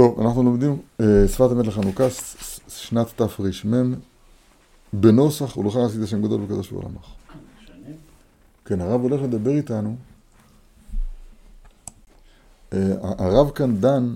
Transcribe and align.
טוב, 0.00 0.20
אנחנו 0.20 0.42
לומדים 0.42 0.78
אה, 1.00 1.28
שפת 1.28 1.48
אמת 1.52 1.66
לחנוכה, 1.66 2.04
שנת 2.68 3.06
תרמ, 3.16 3.94
בנוסח 4.92 5.56
ולך 5.56 5.76
עשית 5.76 6.00
שם 6.06 6.22
גדול 6.22 6.42
וקדוש 6.42 6.72
בעולמך. 6.72 7.06
כן, 8.64 8.80
הרב 8.80 9.00
הולך 9.00 9.22
לדבר 9.22 9.50
איתנו. 9.50 9.96
אה, 12.72 12.78
הרב 13.02 13.50
כאן 13.50 13.76
דן, 13.76 14.14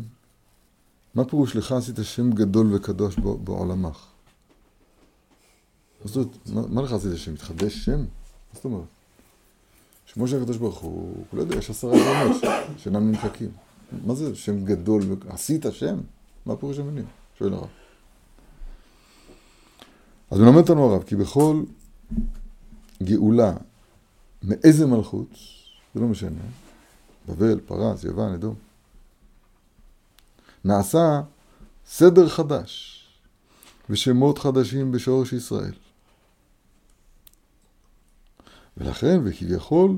מה 1.15 1.25
פירוש 1.25 1.57
לך 1.57 1.73
עשית 1.73 1.97
שם 2.03 2.31
גדול 2.31 2.75
וקדוש 2.75 3.19
בעולמך? 3.19 4.07
זאת 6.05 6.29
אומרת, 6.47 6.71
מה 6.71 6.83
לך 6.83 6.93
עשית 6.93 7.17
שם? 7.17 7.33
מתחדש 7.33 7.85
שם? 7.85 7.99
מה 7.99 8.05
זאת 8.55 8.65
אומרת? 8.65 8.85
שמו 10.07 10.29
של 10.29 10.37
הקדוש 10.43 10.57
ברוך 10.57 10.79
הוא, 10.79 11.25
לא 11.33 11.41
יודע, 11.41 11.57
יש 11.57 11.71
עשרה 11.71 11.97
ימים 11.99 12.39
שאינם 12.77 13.11
נמחקים. 13.11 13.51
מה 14.07 14.15
זה 14.15 14.35
שם 14.35 14.65
גדול? 14.65 15.03
עשית 15.29 15.67
שם? 15.71 16.01
מה 16.47 16.57
פירוש 16.57 16.79
המילים? 16.79 17.05
שואל 17.39 17.55
הרב. 17.55 17.69
אז 20.31 20.41
מלמד 20.41 20.57
אותנו 20.57 20.85
הרב, 20.85 21.03
כי 21.03 21.17
בכל 21.17 21.63
גאולה 23.03 23.53
מאיזה 24.43 24.87
מלכות, 24.87 25.29
זה 25.95 26.01
לא 26.01 26.07
משנה, 26.07 26.41
בבל, 27.29 27.61
פרס, 27.61 28.05
יוון, 28.05 28.33
אדום, 28.33 28.55
נעשה 30.65 31.23
סדר 31.87 32.29
חדש 32.29 33.01
ושמות 33.91 34.39
חדשים 34.39 34.93
בשורש 34.93 35.33
ישראל. 35.33 35.75
ולכן, 38.77 39.21
וכביכול, 39.25 39.97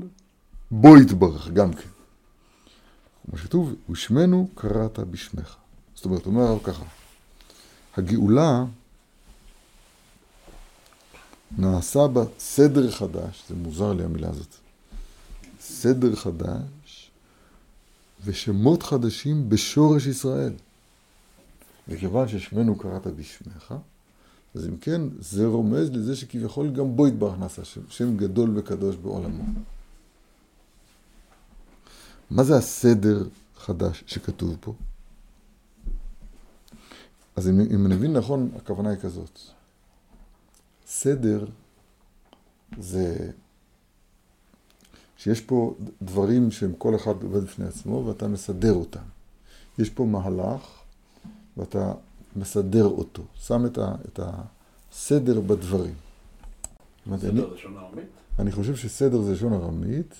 בו 0.71 0.97
יתברך 0.97 1.49
גם 1.49 1.73
כן. 1.73 1.96
כמו 3.29 3.37
שכתוב, 3.37 3.73
ושמנו 3.89 4.47
קראת 4.55 4.99
בשמך. 4.99 5.55
זאת 5.95 6.05
אומרת, 6.05 6.25
הוא 6.25 6.33
אומר 6.33 6.63
ככה, 6.63 6.83
הגאולה 7.97 8.65
נעשה 11.57 12.07
בה 12.07 12.23
סדר 12.39 12.91
חדש, 12.91 13.43
זה 13.49 13.55
מוזר 13.55 13.93
לי 13.93 14.03
המילה 14.03 14.29
הזאת, 14.29 14.55
סדר 15.59 16.15
חדש 16.15 17.11
ושמות 18.25 18.83
חדשים 18.83 19.49
בשורש 19.49 20.05
ישראל. 20.05 20.53
וכיוון 21.87 22.27
ששמנו 22.27 22.75
קראת 22.75 23.07
בשמך, 23.07 23.73
אז 24.55 24.67
אם 24.67 24.77
כן, 24.77 25.01
זה 25.19 25.45
רומז 25.45 25.89
לזה 25.91 26.15
שכביכול 26.15 26.69
גם 26.69 26.95
בו 26.95 27.07
יתברך 27.07 27.39
נעשה 27.39 27.65
שם, 27.65 27.81
שם 27.89 28.17
גדול 28.17 28.57
וקדוש 28.57 28.95
בעולמו. 28.95 29.43
מה 32.31 32.43
זה 32.43 32.57
הסדר 32.57 33.27
חדש 33.55 34.03
שכתוב 34.07 34.57
פה? 34.59 34.73
אז 37.35 37.49
אם, 37.49 37.59
אם 37.59 37.85
אני 37.85 37.95
מבין 37.95 38.13
נכון, 38.13 38.49
הכוונה 38.55 38.89
היא 38.89 38.97
כזאת. 38.97 39.39
סדר 40.87 41.45
זה 42.79 43.31
שיש 45.17 45.41
פה 45.41 45.75
דברים 46.01 46.51
שהם 46.51 46.73
כל 46.77 46.95
אחד 46.95 47.23
עובד 47.23 47.43
בפני 47.43 47.65
עצמו 47.65 48.05
ואתה 48.05 48.27
מסדר 48.27 48.73
אותם. 48.73 49.03
יש 49.77 49.89
פה 49.89 50.05
מהלך 50.05 50.61
ואתה 51.57 51.93
מסדר 52.35 52.85
אותו, 52.85 53.23
שם 53.35 53.65
את, 53.65 53.77
ה, 53.77 53.95
את 54.05 54.19
הסדר 54.23 55.41
בדברים. 55.41 55.93
סדר 57.17 57.53
לשון 57.53 57.77
ארמית? 57.77 58.05
אני 58.39 58.51
חושב 58.51 58.75
שסדר 58.75 59.21
זה 59.21 59.33
לשון 59.33 59.53
ארמית, 59.53 60.15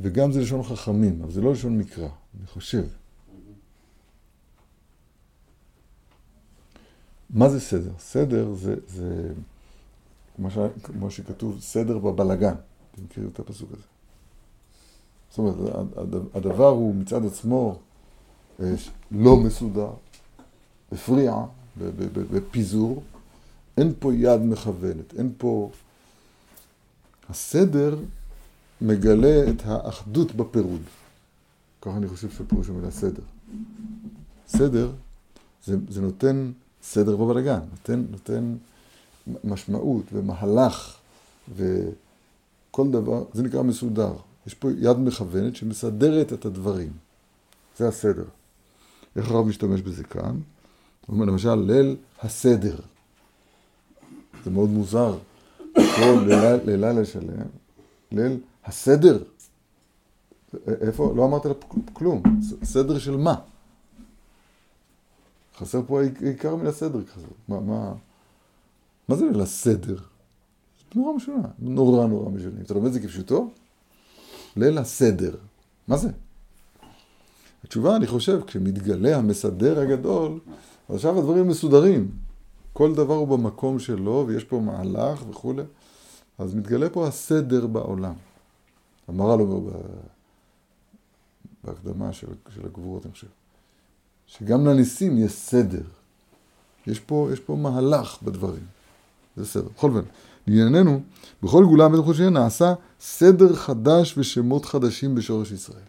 וגם 0.00 0.32
זה 0.32 0.40
לשון 0.40 0.62
חכמים, 0.62 1.22
אבל 1.22 1.32
זה 1.32 1.40
לא 1.40 1.52
לשון 1.52 1.78
מקרא, 1.78 2.08
אני 2.38 2.46
חושב. 2.46 2.84
מה 7.30 7.48
זה 7.48 7.60
סדר? 7.60 7.90
סדר 7.98 8.54
זה, 8.54 8.74
זה 8.88 9.32
כמו, 10.36 10.50
ש... 10.50 10.58
כמו 10.82 11.10
שכתוב, 11.10 11.60
סדר 11.60 11.98
בבלגן. 11.98 12.54
אתם 12.94 13.04
מכירים 13.04 13.30
את 13.32 13.38
הפסוק 13.38 13.70
הזה? 13.72 13.82
זאת 15.30 15.38
אומרת, 15.38 15.86
הדבר 16.34 16.68
הוא 16.68 16.94
מצד 16.94 17.24
עצמו 17.24 17.78
אה, 18.60 18.74
לא 19.10 19.36
מסודר, 19.36 19.90
הפריע, 20.92 21.36
בפיזור, 22.12 23.02
אין 23.76 23.92
פה 23.98 24.14
יד 24.14 24.40
מכוונת, 24.40 25.14
אין 25.18 25.32
פה... 25.38 25.70
הסדר 27.30 27.98
מגלה 28.80 29.50
את 29.50 29.62
האחדות 29.64 30.34
בפירוד. 30.34 30.82
ככה 31.82 31.96
אני 31.96 32.08
חושב 32.08 32.30
שפירוש 32.30 32.68
המילה 32.68 32.90
סדר. 32.90 33.22
סדר, 34.48 34.90
זה, 35.64 35.76
זה 35.88 36.00
נותן 36.00 36.52
סדר 36.82 37.16
בבלגן, 37.16 37.60
נותן, 37.70 38.04
נותן 38.10 38.56
משמעות 39.44 40.04
ומהלך 40.12 40.96
וכל 41.54 42.90
דבר, 42.90 43.24
זה 43.32 43.42
נקרא 43.42 43.62
מסודר. 43.62 44.12
יש 44.46 44.54
פה 44.54 44.68
יד 44.78 44.98
מכוונת 44.98 45.56
שמסדרת 45.56 46.32
את 46.32 46.44
הדברים. 46.44 46.92
זה 47.78 47.88
הסדר. 47.88 48.24
איך 49.16 49.30
הרב 49.30 49.46
משתמש 49.46 49.80
בזה 49.80 50.04
כאן? 50.04 50.40
הוא 51.06 51.14
אומר 51.14 51.24
למשל 51.24 51.54
ליל 51.54 51.96
הסדר. 52.22 52.76
זה 54.44 54.50
מאוד 54.50 54.70
מוזר. 54.70 55.18
לקרוא 55.76 56.20
ללילה 56.64 57.04
שלם, 57.04 57.46
ליל 58.12 58.40
הסדר. 58.64 59.22
איפה? 60.66 61.12
לא 61.16 61.24
אמרת 61.24 61.46
לה 61.46 61.54
כלום. 61.92 62.22
סדר 62.64 62.98
של 62.98 63.16
מה? 63.16 63.34
חסר 65.56 65.82
פה 65.86 66.00
עיקר 66.20 66.56
מן 66.56 66.66
הסדר 66.66 67.02
כזה. 67.02 67.26
מה, 67.48 67.60
מה, 67.60 67.92
מה 69.08 69.16
זה 69.16 69.24
ליל 69.24 69.40
הסדר? 69.40 69.96
נורא 70.94 71.12
משונה. 71.12 71.48
נורא 71.58 72.06
נורא 72.06 72.30
משונה. 72.30 72.60
אתה 72.62 72.74
לומד 72.74 72.86
את 72.86 72.92
זה 72.92 73.00
כפשוטו? 73.00 73.50
ליל 74.56 74.78
הסדר. 74.78 75.36
מה 75.88 75.96
זה? 75.96 76.08
התשובה, 77.64 77.96
אני 77.96 78.06
חושב, 78.06 78.40
כשמתגלה 78.46 79.16
המסדר 79.16 79.80
הגדול, 79.80 80.38
אז 80.88 80.94
עכשיו 80.94 81.18
הדברים 81.18 81.48
מסודרים. 81.48 82.10
כל 82.76 82.94
דבר 82.94 83.14
הוא 83.14 83.28
במקום 83.28 83.78
שלו, 83.78 84.24
ויש 84.28 84.44
פה 84.44 84.60
מהלך 84.60 85.24
וכולי. 85.30 85.62
אז 86.38 86.54
מתגלה 86.54 86.90
פה 86.90 87.06
הסדר 87.06 87.66
בעולם. 87.66 88.14
המהר"ל 89.08 89.40
אומר 89.40 89.70
בהקדמה 91.64 92.12
של, 92.12 92.26
של 92.54 92.66
הגבורות, 92.66 93.06
אני 93.06 93.12
חושב, 93.12 93.26
שגם 94.26 94.66
לניסים 94.66 95.18
יש 95.18 95.32
סדר. 95.32 95.82
יש 96.86 97.00
פה, 97.00 97.28
יש 97.32 97.40
פה 97.40 97.56
מהלך 97.56 98.18
בדברים. 98.22 98.64
זה 99.36 99.46
סדר. 99.46 99.68
בכל 99.76 99.90
אופן, 99.90 100.08
לענייננו, 100.46 101.00
בכל 101.42 101.64
גאולה 101.64 101.88
בית 101.88 102.00
חודשי 102.04 102.30
נעשה 102.30 102.74
סדר 103.00 103.54
חדש 103.54 104.18
ושמות 104.18 104.64
חדשים 104.64 105.14
בשורש 105.14 105.52
ישראל. 105.52 105.88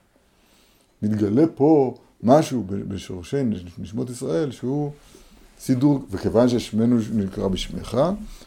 מתגלה 1.01 1.43
פה 1.55 1.97
משהו 2.23 2.63
בשורשי 2.67 3.43
נשמות 3.77 4.09
ישראל 4.09 4.51
שהוא 4.51 4.91
סידור, 5.59 6.05
וכיוון 6.11 6.49
ששמנו 6.49 6.97
נקרא 7.13 7.47
בשמך, 7.47 7.97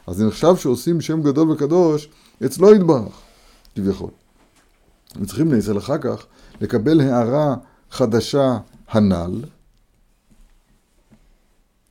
אז 0.07 0.17
זה 0.17 0.27
נחשב 0.27 0.57
שעושים 0.57 1.01
שם 1.01 1.23
גדול 1.23 1.51
וקדוש 1.51 2.09
אצלו 2.47 2.75
יתברך, 2.75 3.21
כביכול. 3.75 4.11
וצריכים 5.21 5.55
נעצל 5.55 5.79
אחר 5.79 5.99
כך 5.99 6.27
לקבל 6.61 7.01
הערה 7.01 7.57
חדשה 7.91 8.59
הנ"ל, 8.89 9.45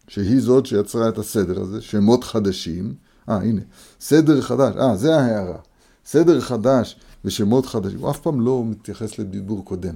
שהיא 0.08 0.42
זאת 0.42 0.66
שיצרה 0.66 1.10
את 1.10 1.18
הסדר 1.18 1.62
הזה, 1.62 1.82
שמות 1.82 2.24
חדשים. 2.24 2.94
אה, 3.30 3.36
הנה, 3.36 3.62
סדר 4.00 4.42
חדש, 4.42 4.76
אה, 4.76 4.96
זה 4.96 5.16
ההערה. 5.16 5.58
סדר 6.06 6.42
חדש 6.42 7.00
ושמות 7.26 7.66
חדשים. 7.66 8.00
הוא 8.00 8.12
אף 8.12 8.20
פעם 8.20 8.42
לא 8.42 8.64
מתייחס 8.66 9.20
לדיבור 9.20 9.66
קודם. 9.66 9.96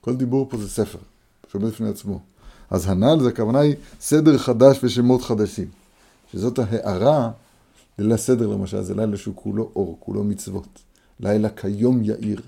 כל 0.00 0.16
דיבור 0.16 0.48
פה 0.50 0.56
זה 0.56 0.68
ספר, 0.68 0.98
שעומד 1.50 1.68
בפני 1.68 1.88
עצמו. 1.88 2.20
אז 2.72 2.88
הנ"ל 2.88 3.20
זה 3.20 3.28
הכוונה 3.28 3.60
היא 3.60 3.74
סדר 4.00 4.38
חדש 4.38 4.84
ושמות 4.84 5.22
חדשים. 5.22 5.68
שזאת 6.32 6.58
ההערה 6.58 7.30
ליל 7.98 8.12
הסדר 8.12 8.46
למשל, 8.46 8.82
זה 8.82 8.94
לילה 8.94 9.16
שהוא 9.16 9.34
כולו 9.36 9.70
אור, 9.76 9.96
כולו 10.00 10.24
מצוות. 10.24 10.66
לילה 11.20 11.48
כיום 11.48 12.04
יאיר. 12.04 12.40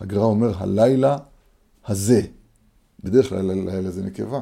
הגר"א 0.00 0.24
אומר, 0.24 0.52
הלילה 0.58 1.18
הזה. 1.86 2.22
בדרך 3.04 3.28
כלל 3.28 3.52
לילה 3.52 3.90
זה 3.90 4.02
נקבה. 4.02 4.40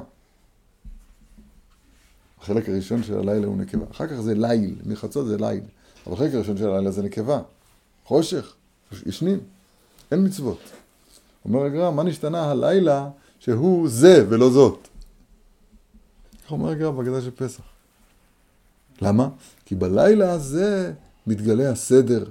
החלק 2.40 2.68
הראשון 2.68 3.02
של 3.02 3.18
הלילה 3.18 3.46
הוא 3.46 3.56
נקבה. 3.56 3.84
אחר 3.90 4.06
כך 4.06 4.20
זה 4.20 4.34
ליל, 4.34 4.74
מחצות 4.86 5.26
זה 5.26 5.36
ליל. 5.36 5.62
אבל 6.06 6.14
החלק 6.14 6.34
הראשון 6.34 6.56
של 6.56 6.68
הלילה 6.68 6.90
זה 6.90 7.02
נקבה. 7.02 7.40
חושך, 8.04 8.54
ישנים, 9.06 9.38
אין 10.12 10.26
מצוות. 10.26 10.60
אומר 11.44 11.64
הגר"א, 11.64 11.90
מה 11.90 12.02
נשתנה 12.02 12.50
הלילה 12.50 13.08
שהוא 13.38 13.88
זה 13.88 14.24
ולא 14.28 14.50
זאת? 14.50 14.85
איך 16.46 16.52
אומר 16.52 16.70
הגר"א 16.70 16.90
בהגדה 16.90 17.20
של 17.20 17.30
פסח? 17.30 17.62
למה? 19.02 19.28
כי 19.64 19.74
בלילה 19.74 20.32
הזה 20.32 20.92
מתגלה 21.26 21.70
הסדר, 21.70 22.24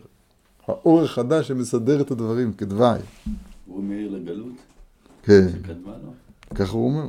האור 0.68 1.02
החדש 1.02 1.48
שמסדר 1.48 2.02
את 2.02 2.12
הדברים 2.12 2.54
כדווי. 2.54 3.00
הוא 3.66 3.84
מאיר 3.84 4.12
לגלות? 4.12 4.54
כן. 5.24 5.48
ככה 6.56 6.72
הוא 6.72 6.90
אומר. 6.90 7.08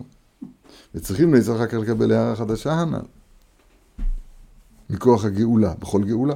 וצריכים 0.94 1.34
נצח 1.34 1.52
אחר 1.56 1.66
כך 1.66 1.74
לקבל 1.74 2.12
הערה 2.12 2.36
חדשה 2.36 2.72
הנ"ל, 2.72 3.00
מכוח 4.90 5.24
הגאולה, 5.24 5.74
בכל 5.74 6.04
גאולה. 6.04 6.34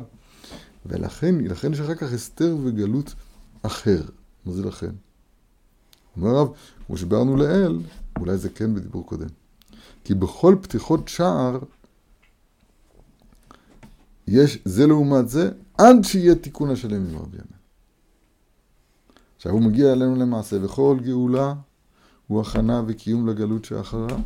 ולכן, 0.87 1.35
לכן 1.45 1.73
יש 1.73 1.81
אחר 1.81 1.95
כך 1.95 2.13
הסתר 2.13 2.57
וגלות 2.65 3.15
אחר. 3.63 4.03
מה 4.47 4.53
זה 4.53 4.63
לכן? 4.67 4.91
אומר 6.17 6.29
הרב, 6.31 6.49
כמו 6.87 6.97
שביארנו 6.97 7.37
לעיל, 7.37 7.81
אולי 8.19 8.39
זה 8.39 8.49
כן 8.49 8.75
בדיבור 8.75 9.07
קודם. 9.07 9.40
כי 10.05 10.15
בכל 10.15 10.57
פתיחות 10.63 11.09
שער, 11.09 11.59
יש 14.27 14.59
זה 14.65 14.87
לעומת 14.87 15.29
זה, 15.29 15.51
עד 15.79 15.97
שיהיה 16.03 16.35
תיקון 16.35 16.71
השלם 16.71 17.07
עם 17.11 17.17
רבי 17.17 17.37
ימין. 17.37 17.61
עכשיו 19.37 19.53
הוא 19.53 19.63
מגיע 19.63 19.93
אלינו 19.93 20.17
למעשה, 20.17 20.65
וכל 20.65 20.97
גאולה 21.03 21.55
הוא 22.27 22.41
הכנה 22.41 22.83
וקיום 22.87 23.29
לגלות 23.29 23.65
שאחרה. 23.65 24.17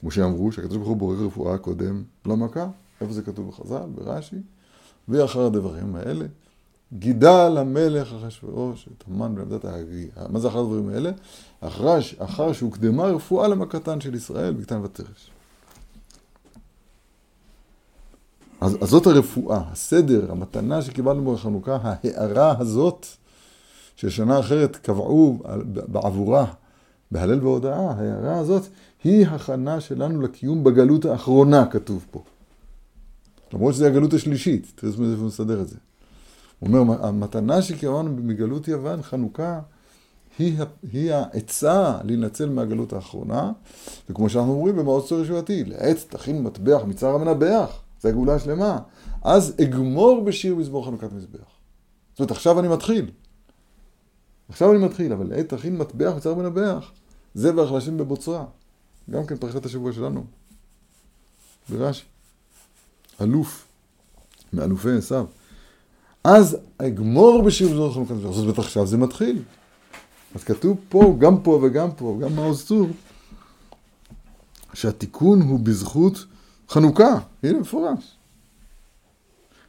כמו 0.00 0.10
שאמרו, 0.10 0.52
שהקדוש 0.52 0.76
ברוך 0.76 0.88
הוא 0.88 0.96
בורר 0.96 1.26
רפואה 1.26 1.58
קודם 1.58 2.02
למכה, 2.26 2.68
איפה 3.00 3.12
זה 3.12 3.22
כתוב 3.22 3.48
בחז"ל, 3.48 3.86
ברש"י, 3.94 4.36
ואחר 5.08 5.46
הדברים 5.46 5.96
האלה, 5.96 6.26
גידל 6.92 7.56
המלך 7.58 8.12
אחשורוש 8.12 8.88
את 8.96 9.04
המן 9.08 9.34
בעמדת 9.34 9.64
ההגיא. 9.64 10.06
מה 10.28 10.40
זה 10.40 10.48
אחר 10.48 10.58
הדברים 10.58 10.88
האלה? 10.88 11.10
אחר, 11.60 11.98
אחר 12.18 12.52
שהוקדמה 12.52 13.04
רפואה 13.04 13.48
למכתן 13.48 14.00
של 14.00 14.14
ישראל 14.14 14.54
בקטן 14.54 14.80
ותרש. 14.84 15.30
אז, 18.60 18.76
אז 18.80 18.88
זאת 18.88 19.06
הרפואה, 19.06 19.60
הסדר, 19.72 20.32
המתנה 20.32 20.82
שקיבלנו 20.82 21.32
בחנוכה, 21.32 21.78
ההארה 21.82 22.54
הזאת, 22.58 23.06
ששנה 23.96 24.40
אחרת 24.40 24.76
קבעו 24.76 25.38
בעבורה, 25.64 26.46
בהלל 27.10 27.44
והודאה, 27.46 27.90
ההערה 27.90 28.38
הזאת 28.38 28.62
היא 29.04 29.26
הכנה 29.26 29.80
שלנו 29.80 30.20
לקיום 30.20 30.64
בגלות 30.64 31.04
האחרונה, 31.04 31.66
כתוב 31.66 32.06
פה. 32.10 32.22
למרות 33.52 33.74
שזו 33.74 33.86
הגלות 33.86 34.12
השלישית, 34.12 34.72
תראה 34.74 34.92
איזה 34.92 35.16
מסדר 35.16 35.60
את 35.60 35.68
זה. 35.68 35.76
הוא 36.60 36.78
אומר, 36.78 37.06
המתנה 37.06 37.62
שקיבלנו 37.62 38.10
מגלות 38.10 38.68
יוון, 38.68 39.02
חנוכה, 39.02 39.60
היא, 40.38 40.58
היא 40.92 41.12
העצה 41.12 41.98
להינצל 42.04 42.48
מהגלות 42.48 42.92
האחרונה, 42.92 43.52
וכמו 44.10 44.28
שאנחנו 44.28 44.52
אומרים 44.52 44.76
במעוז 44.76 45.08
צור 45.08 45.20
ישועתי, 45.20 45.64
לעץ 45.64 46.04
תכין 46.04 46.42
מטבח 46.42 46.80
מצער 46.86 47.14
המנבח. 47.14 47.80
זה 48.00 48.08
הגאולה 48.08 48.34
השלמה. 48.34 48.78
אז 49.22 49.54
אגמור 49.62 50.24
בשיר 50.24 50.54
מזמור 50.54 50.86
חנוכת 50.86 51.12
מזבח. 51.12 51.38
זאת 52.10 52.20
אומרת, 52.20 52.30
עכשיו 52.30 52.60
אני 52.60 52.68
מתחיל. 52.68 53.10
עכשיו 54.48 54.72
אני 54.72 54.84
מתחיל, 54.84 55.12
אבל 55.12 55.26
לעת 55.28 55.48
תכין 55.54 55.78
מטבח 55.78 56.12
וצר 56.16 56.34
מנבח, 56.34 56.90
זה 57.34 57.56
והחלשים 57.56 57.96
בבוצרה. 57.96 58.44
גם 59.10 59.26
כן 59.26 59.36
פרשת 59.36 59.66
השבוע 59.66 59.92
שלנו. 59.92 60.24
ברש"י. 61.68 62.04
אלוף, 63.20 63.66
מאלופי 64.52 64.96
עשיו. 64.98 65.26
אז 66.24 66.56
אגמור 66.78 67.42
בשיר 67.42 67.68
מזמור 67.68 67.94
חנוכת 67.94 68.10
מזבח. 68.14 68.30
זאת 68.30 68.42
אומרת, 68.42 68.58
עכשיו 68.58 68.86
זה 68.86 68.96
מתחיל. 68.96 69.42
אז 70.34 70.44
כתוב 70.44 70.76
פה, 70.88 71.16
גם 71.18 71.42
פה 71.42 71.60
וגם 71.62 71.92
פה, 71.92 72.18
גם 72.20 72.36
מעוז 72.36 72.64
צור, 72.64 72.88
שהתיקון 74.74 75.42
הוא 75.42 75.60
בזכות 75.60 76.24
חנוכה, 76.68 77.18
הנה 77.42 77.58
מפורש. 77.58 78.16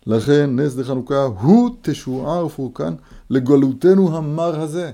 לכן 0.05 0.59
נס 0.59 0.73
דחנוכה 0.73 1.23
הוא 1.23 1.75
תשוער 1.81 2.45
ופורקן 2.45 2.93
לגלותנו 3.29 4.17
המר 4.17 4.61
הזה. 4.61 4.91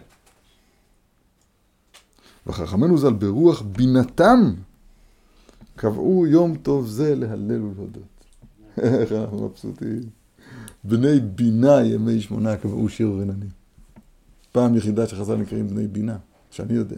וחכמינו 2.47 2.97
ז"ל 2.97 3.13
ברוח 3.13 3.61
בינתם 3.61 4.53
קבעו 5.75 6.27
יום 6.27 6.55
טוב 6.55 6.87
זה 6.87 7.15
להלל 7.15 7.61
ולהודות. 7.63 8.03
איך 8.77 9.11
אנחנו 9.11 9.45
מבסוטים. 9.45 10.16
בני 10.83 11.19
בינה 11.19 11.81
ימי 11.85 12.21
שמונה 12.21 12.57
קבעו 12.57 12.89
שיר 12.89 13.11
ורננים. 13.11 13.49
פעם 14.51 14.75
יחידה 14.75 15.07
שחז"ל 15.07 15.35
נקראים 15.35 15.67
בני 15.67 15.87
בינה, 15.87 16.17
שאני 16.51 16.73
יודע. 16.73 16.97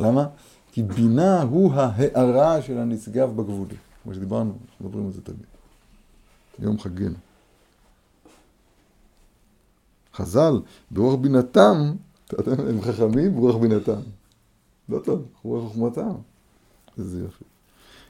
למה? 0.00 0.26
כי 0.72 0.82
בינה 0.82 1.42
הוא 1.42 1.72
ההארה 1.74 2.62
של 2.62 2.78
הנשגב 2.78 3.36
בגבולי. 3.36 3.76
כמו 4.02 4.14
שדיברנו, 4.14 4.58
אנחנו 4.66 4.86
מדברים 4.86 5.06
על 5.06 5.12
זה 5.12 5.22
תמיד. 5.22 5.46
יום 6.58 6.80
חגנו. 6.80 7.14
חז"ל, 10.14 10.60
ברוח 10.90 11.14
בינתם, 11.14 11.92
הם 12.48 12.80
חכמים 12.80 13.34
ברוח 13.34 13.56
בינתם. 13.56 14.00
לא 14.88 14.98
טוב, 14.98 15.26
ברוח 15.44 15.72
חוכמתם. 15.72 16.14
איזה 16.98 17.20
יופי. 17.20 17.44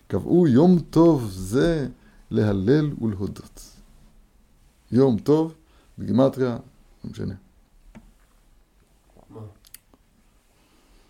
קבעו 0.06 0.48
יום 0.48 0.78
טוב 0.78 1.30
זה 1.30 1.88
להלל 2.30 2.92
ולהודות. 3.00 3.73
יום 4.92 5.18
טוב, 5.18 5.54
בגימטריה, 5.98 6.56
לא 7.04 7.10
משנה. 7.10 7.34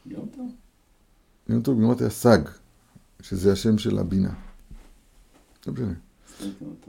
יום 0.06 0.29
טוב? 0.37 0.53
יום 1.49 1.62
טוב 1.62 1.79
בגימטריה 1.79 2.11
סג, 2.11 2.38
שזה 3.21 3.53
השם 3.53 3.79
של 3.79 3.99
הבינה. 3.99 4.35
לא 5.67 5.73
משנה. 5.73 5.94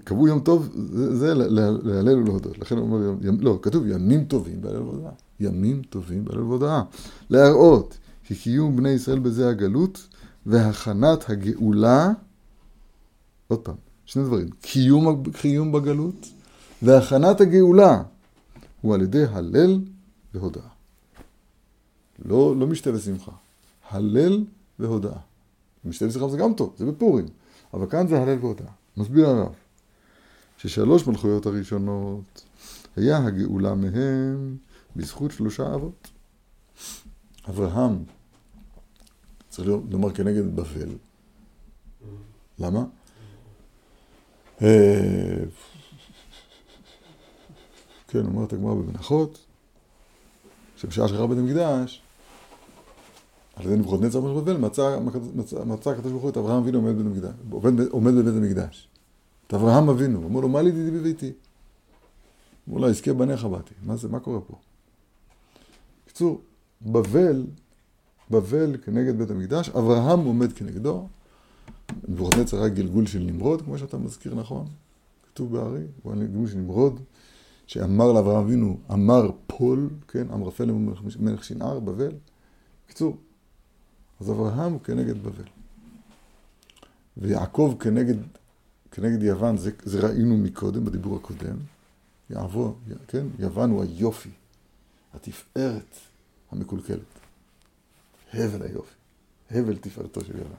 קבעו 0.03 0.27
יום 0.27 0.39
טוב, 0.39 0.69
זה, 0.73 1.15
זה 1.15 1.33
להלל 1.33 2.19
ולהודות. 2.19 2.57
לכן 2.57 2.77
הוא 2.77 2.83
אומר, 2.85 3.11
לא, 3.39 3.59
כתוב 3.61 3.87
ימים 3.87 4.25
טובים 4.25 4.61
בהלל 4.61 4.81
והודאה. 4.81 5.11
ימים 5.39 5.81
טובים 5.81 6.25
בהלל 6.25 6.41
והודאה. 6.41 6.83
להראות 7.29 7.97
כי 8.23 8.35
קיום 8.35 8.75
בני 8.75 8.89
ישראל 8.89 9.19
בזה 9.19 9.49
הגלות 9.49 10.07
והכנת 10.45 11.29
הגאולה, 11.29 12.11
עוד 13.47 13.59
פעם, 13.59 13.75
שני 14.05 14.23
דברים, 14.23 14.49
קיום, 14.61 15.23
קיום 15.31 15.71
בגלות 15.71 16.27
והכנת 16.81 17.41
הגאולה 17.41 18.03
הוא 18.81 18.93
על 18.95 19.01
ידי 19.01 19.25
הלל 19.25 19.79
והודאה. 20.33 20.67
לא, 22.25 22.55
לא 22.55 22.67
משתה 22.67 22.93
ושמחה, 22.93 23.31
הלל 23.89 24.45
והודאה. 24.79 25.19
משתה 25.85 26.07
ושמחה 26.07 26.27
זה 26.27 26.37
גם 26.37 26.53
טוב, 26.53 26.73
זה 26.77 26.85
בפורים, 26.85 27.25
אבל 27.73 27.89
כאן 27.89 28.07
זה 28.07 28.21
הלל 28.21 28.37
והודאה. 28.39 28.71
מסביר 28.97 29.27
הרב, 29.27 29.53
ששלוש 30.57 31.07
מלכויות 31.07 31.45
הראשונות 31.45 32.43
היה 32.95 33.17
הגאולה 33.17 33.75
מהם 33.75 34.57
בזכות 34.95 35.31
שלושה 35.31 35.75
אבות. 35.75 36.07
אברהם, 37.49 38.03
צריך 39.49 39.69
לומר 39.91 40.13
כנגד 40.13 40.55
בבל. 40.55 40.89
למה? 42.59 42.83
כן, 48.15 48.25
אומרת 48.25 48.53
הגמרא 48.53 48.73
במנחות, 48.73 49.45
שבשעה 50.77 51.07
שחרר 51.07 51.27
בית 51.27 51.37
המקדש, 51.37 52.01
על 53.55 53.65
ידי 53.65 53.75
נבוכדנצר 53.75 54.21
מלך 54.21 54.43
בבל, 54.43 54.57
מצא, 54.57 54.99
מצא, 55.65 55.89
הקדוש 55.89 56.11
ברוך 56.11 56.23
הוא 56.23 56.29
את 56.29 56.37
אברהם 56.37 56.63
אבינו 56.63 56.77
עומד 56.77 56.95
בבית 56.95 57.05
המקדש, 57.05 57.33
עומד, 57.51 57.87
עומד 57.87 58.13
בבית 58.13 58.33
המקדש. 58.33 58.87
את 59.47 59.53
אברהם 59.53 59.89
אבינו, 59.89 60.27
אמר 60.27 60.39
לו, 60.39 60.49
מה 60.49 60.61
לידידי 60.61 60.91
בביתי? 60.91 61.31
אמרו 62.67 62.79
לו, 62.79 62.87
עסקי 62.87 63.13
בניך 63.13 63.45
באתי. 63.45 63.73
מה 63.85 63.95
זה, 63.95 64.07
מה 64.07 64.19
קורה 64.19 64.39
פה? 64.41 64.55
בקיצור, 66.05 66.41
בבל, 66.81 67.45
בבל 68.31 68.77
כנגד 68.85 69.17
בית 69.17 69.31
המקדש, 69.31 69.69
אברהם 69.69 70.25
עומד 70.25 70.53
כנגדו, 70.53 71.07
נבוכדנצר 72.07 72.59
היה 72.59 72.69
גלגול 72.69 73.05
של 73.05 73.19
נמרוד, 73.19 73.61
כמו 73.61 73.77
שאתה 73.77 73.97
מזכיר 73.97 74.35
נכון, 74.35 74.65
כתוב 75.33 75.51
בארי, 75.51 75.83
הוא 76.03 76.13
היה 76.13 76.21
גלגול 76.25 76.47
של 76.47 76.57
נמרוד, 76.57 76.99
שאמר 77.67 78.11
לאברהם 78.11 78.45
אבינו, 78.45 78.77
אמר 78.91 79.31
פול, 79.47 79.89
כן, 80.07 80.31
אמרפל 80.31 80.71
מלך 81.19 81.43
שנער, 81.43 81.79
בבל. 81.79 82.11
בקיצור, 82.85 83.17
אז 84.19 84.29
אברהם 84.31 84.79
כנגד 84.79 85.23
בבל. 85.23 85.43
ויעקב 87.17 87.75
כנגד, 87.79 88.15
כנגד 88.91 89.23
יוון, 89.23 89.57
זה, 89.57 89.71
זה 89.83 90.07
ראינו 90.07 90.37
מקודם, 90.37 90.85
בדיבור 90.85 91.15
הקודם. 91.15 91.57
יעבור, 92.29 92.77
כן? 93.07 93.25
יוון 93.39 93.69
הוא 93.69 93.83
היופי, 93.83 94.29
התפארת 95.13 95.95
המקולקלת. 96.51 96.99
הבל 98.33 98.61
היופי, 98.61 98.95
הבל 99.51 99.77
תפארתו 99.77 100.21
של 100.21 100.37
יוון. 100.37 100.57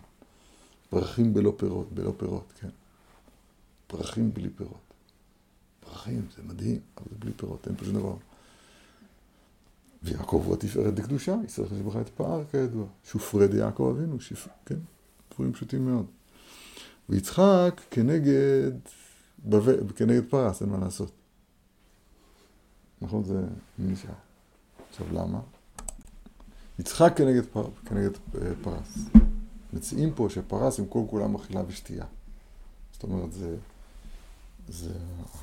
פרחים 0.90 1.34
בלא 1.34 1.54
פירות, 1.56 1.92
בלא 1.92 2.12
פירות, 2.16 2.52
כן. 2.60 2.68
פרחים 3.86 4.34
בלי 4.34 4.48
פירות. 4.50 4.85
פרחים, 5.88 6.26
זה 6.36 6.42
מדהים, 6.42 6.80
אבל 6.96 7.06
זה 7.10 7.16
בלי 7.18 7.32
פירות, 7.32 7.66
אין 7.66 7.76
פה 7.76 7.84
שום 7.84 7.94
דבר. 7.94 8.14
ויעקב 10.02 10.42
הוא 10.46 10.54
התפארת 10.54 10.94
דקדושה, 10.94 11.36
ישראל 11.44 11.68
חשבך 11.68 11.96
את 12.00 12.08
פער 12.08 12.44
כידוע. 12.50 12.86
שופרי 13.04 13.48
דיעקב 13.48 13.94
אבינו, 13.96 14.20
שפ... 14.20 14.48
כן, 14.66 14.78
דברים 15.34 15.52
פשוטים 15.52 15.86
מאוד. 15.86 16.06
ויצחק 17.08 17.80
כנגד, 17.90 18.72
בב... 19.44 19.92
כנגד 19.92 20.22
פרס, 20.28 20.62
אין 20.62 20.70
מה 20.70 20.78
לעשות. 20.78 21.12
נכון, 23.00 23.24
זה 23.24 23.42
נשאר. 23.78 24.10
עכשיו 24.90 25.06
למה? 25.12 25.40
יצחק 26.78 27.12
כנגד, 27.16 27.44
פר, 27.44 27.68
כנגד 27.84 28.10
אה, 28.34 28.52
פרס. 28.62 28.98
מציעים 29.72 30.14
פה 30.14 30.28
שפרס 30.30 30.78
עם 30.78 30.86
כל 30.86 31.02
כולם 31.10 31.34
אכילה 31.34 31.62
ושתייה. 31.68 32.04
זאת 32.92 33.02
אומרת, 33.02 33.32
זה, 33.32 33.56
זה 34.68 34.90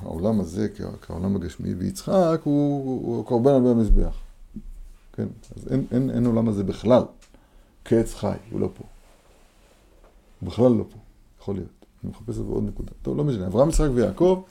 העולם 0.00 0.40
הזה 0.40 0.68
כעולם 1.00 1.36
הגשמי, 1.36 1.74
ויצחק 1.74 2.40
הוא, 2.44 3.06
הוא 3.06 3.24
קורבן 3.24 3.54
על 3.54 3.66
המזבח. 3.66 4.16
כן, 5.12 5.26
אז 5.56 5.68
אין, 5.72 5.86
אין, 5.90 6.10
אין 6.10 6.26
עולם 6.26 6.48
הזה 6.48 6.64
בכלל 6.64 7.02
כעץ 7.84 8.14
חי, 8.14 8.36
הוא 8.50 8.60
לא 8.60 8.70
פה. 8.74 8.84
הוא 10.40 10.48
בכלל 10.48 10.72
לא 10.72 10.84
פה, 10.90 10.98
יכול 11.40 11.54
להיות. 11.54 11.68
אני 12.04 12.10
מחפש 12.10 12.28
את 12.28 12.34
זה 12.34 12.42
בעוד 12.42 12.64
נקודה. 12.68 12.90
טוב, 13.02 13.16
לא 13.16 13.24
משנה. 13.24 13.46
אברהם, 13.46 13.68
יצחק 13.68 13.88
ויעקב, 13.94 14.42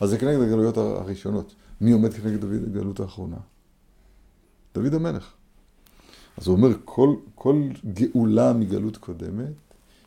אז 0.00 0.10
זה 0.10 0.18
כנגד 0.18 0.40
הגלויות 0.40 0.76
הראשונות. 0.76 1.54
מי 1.80 1.92
עומד 1.92 2.12
כנגד 2.12 2.44
הגלות 2.44 3.00
האחרונה? 3.00 3.36
דוד 4.74 4.94
המלך. 4.94 5.32
אז 6.36 6.46
הוא 6.46 6.56
אומר, 6.56 6.68
כל, 6.84 7.14
כל 7.34 7.62
גאולה 7.92 8.52
מגלות 8.52 8.96
קודמת, 8.96 9.52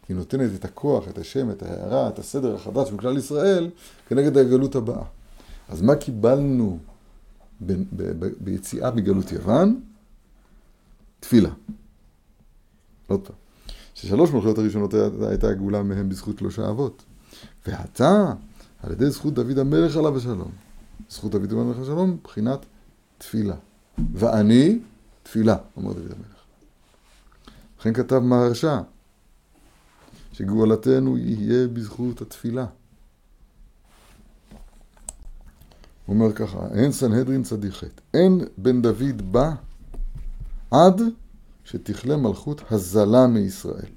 היא 0.10 0.18
נותנת 0.18 0.52
את 0.56 0.66
הכוח, 0.66 1.08
את 1.08 1.18
השם, 1.18 1.52
את 1.52 1.64
ההערה, 1.64 2.10
את 2.10 2.20
הסדר 2.20 2.56
החדש 2.56 2.92
בכלל 2.92 3.18
ישראל, 3.18 3.70
כנגד 4.08 4.38
הגלות 4.38 4.76
הבאה. 4.76 5.04
אז 5.70 5.82
מה 5.82 5.96
קיבלנו 5.96 6.80
ב, 7.62 7.74
ב, 7.74 8.26
ב, 8.26 8.30
ביציאה 8.40 8.92
מגלות 8.92 9.32
יוון? 9.32 9.82
תפילה. 11.20 11.50
עוד 13.08 13.28
פעם. 13.28 13.36
ששלוש 13.96 14.32
מלכויות 14.32 14.58
הראשונות 14.58 14.94
הייתה 15.30 15.50
הגאולה 15.50 15.84
מהם 15.84 16.10
בזכות 16.10 16.40
שלושה 16.40 16.70
אבות. 16.70 17.04
ועתה, 17.68 18.34
על 18.84 18.92
ידי 18.92 19.10
זכות 19.10 19.34
דוד 19.34 19.60
המלך 19.60 19.98
עליו 19.98 20.18
השלום. 20.18 20.52
זכות 21.10 21.32
דוד 21.32 21.52
המלך 21.52 21.80
השלום, 21.80 22.10
מבחינת 22.12 22.66
תפילה. 23.18 23.56
ואני 24.14 24.80
תפילה, 25.24 25.56
אומר 25.78 25.94
דוד 25.94 26.12
המלך. 26.12 26.36
לכן 27.80 27.94
כתב 27.94 28.20
מהרשע, 28.20 28.80
שגאולתנו 30.38 31.18
יהיה 31.18 31.68
בזכות 31.68 32.22
התפילה. 32.22 32.66
הוא 36.06 36.16
אומר 36.16 36.34
ככה, 36.34 36.68
אין 36.74 36.92
סנהדרין 36.92 37.44
צדיק 37.44 37.74
חטא, 37.74 38.02
אין 38.14 38.42
בן 38.58 38.82
דוד 38.82 39.32
בא 39.32 39.52
עד 40.72 41.02
שתכלה 41.64 42.18
מלכות 42.18 42.62
הזלה 42.72 43.28
מישראל. 43.28 43.92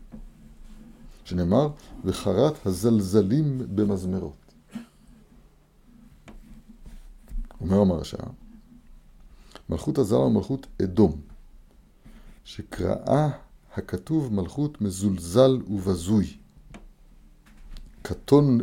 שנאמר, 1.24 1.68
וחרת 2.04 2.66
הזלזלים 2.66 3.62
במזמרות. 3.74 4.52
אומר 7.60 7.80
המרשע, 7.80 8.22
מלכות 9.68 9.98
הזר 9.98 10.16
הוא 10.16 10.32
מלכות 10.32 10.66
אדום, 10.82 11.20
שקראה 12.44 13.28
הכתוב 13.78 14.34
מלכות 14.34 14.80
מזולזל 14.80 15.58
ובזוי. 15.70 16.36
קטון, 18.02 18.58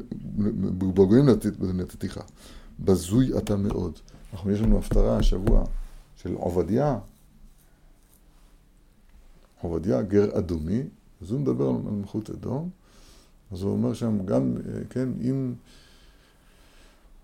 בגויים 0.77 1.25
נתתיך, 1.73 2.19
בזוי 2.79 3.37
אתה 3.37 3.55
מאוד. 3.55 3.99
אנחנו, 4.33 4.51
יש 4.51 4.59
לנו 4.59 4.77
הפטרה 4.77 5.17
השבוע 5.17 5.63
של 6.15 6.33
עובדיה, 6.33 6.99
עובדיה 9.61 10.01
גר 10.01 10.37
אדומי, 10.37 10.83
אז 11.21 11.31
הוא 11.31 11.39
מדבר 11.39 11.67
על 11.67 11.75
מלכות 11.91 12.29
אדום, 12.29 12.69
אז 13.51 13.61
הוא 13.61 13.71
אומר 13.71 13.93
שם 13.93 14.25
גם, 14.25 14.55
כן, 14.89 15.09
אם 15.21 15.53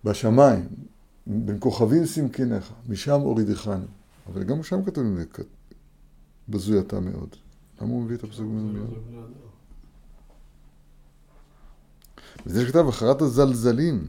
בשמיים, 0.03 0.67
בין 1.27 1.57
כוכבים 1.60 2.05
סמכינך, 2.05 2.71
משם 2.89 3.19
הורידכנו. 3.21 3.86
אבל 4.27 4.43
גם 4.43 4.63
שם 4.63 4.83
כתוב 4.83 5.05
בזוי 6.50 6.79
אתה 6.79 7.00
מאוד. 7.00 7.36
למה 7.81 7.89
הוא 7.89 8.01
מביא 8.01 8.15
את 8.15 8.23
הפסוק 8.23 8.45
מיד? 8.50 8.83
וזה 12.45 12.65
שכתב 12.65 12.85
אחרת 12.89 13.21
הזלזלים, 13.21 14.07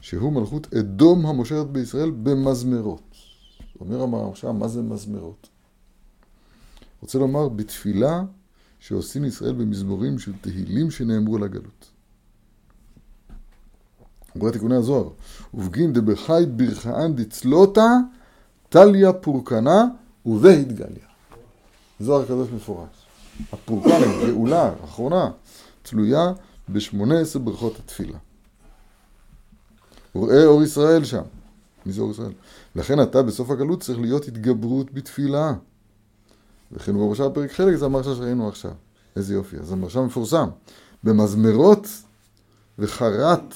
שהוא 0.00 0.32
מלכות 0.32 0.74
אדום 0.74 1.26
המושרת 1.26 1.70
בישראל 1.70 2.10
במזמרות. 2.10 3.14
אומר 3.80 4.02
המרשם, 4.02 4.56
מה 4.56 4.68
זה 4.68 4.82
מזמרות? 4.82 5.48
רוצה 7.02 7.18
לומר, 7.18 7.48
בתפילה 7.48 8.24
שעושים 8.78 9.24
ישראל 9.24 9.52
במזמורים 9.52 10.18
של 10.18 10.32
תהילים 10.40 10.90
שנאמרו 10.90 11.38
לגלות. 11.38 11.90
הוא 14.32 14.40
קורא 14.40 14.50
תיקוני 14.50 14.74
הזוהר. 14.74 15.10
ובגין 15.54 15.92
דבחי 15.92 16.44
ברכאן 16.56 17.14
דצלותה 17.14 17.88
טליה 18.68 19.12
פורקנה 19.12 19.84
ובהתגליה. 20.26 21.13
זוהר 22.00 22.22
הקדוש 22.22 22.48
מפורש. 22.50 22.88
הפורקן, 23.52 23.90
הגאולה 23.90 24.72
האחרונה, 24.82 25.30
תלויה 25.82 26.32
בשמונה 26.68 27.20
עשר 27.20 27.38
ברכות 27.38 27.78
התפילה. 27.78 28.18
וראה 30.14 30.44
אור 30.44 30.62
ישראל 30.62 31.04
שם. 31.04 31.22
מי 31.86 31.92
זה 31.92 32.00
אור 32.00 32.10
ישראל? 32.10 32.32
לכן 32.76 33.02
אתה 33.02 33.22
בסוף 33.22 33.50
הגלות 33.50 33.82
צריך 33.82 33.98
להיות 33.98 34.28
התגברות 34.28 34.92
בתפילה. 34.92 35.52
וכן 36.72 36.94
בראשה 36.94 37.30
פרק 37.30 37.52
חלק 37.52 37.76
זה 37.76 37.84
המרשה 37.84 38.14
שראינו 38.14 38.48
עכשיו. 38.48 38.72
איזה 39.16 39.34
יופי. 39.34 39.56
אז 39.56 39.72
המרשה 39.72 40.00
מפורסם. 40.00 40.48
במזמרות 41.04 41.88
וחרת 42.78 43.54